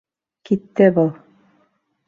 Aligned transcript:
Китте 0.45 0.89
был. 0.95 1.13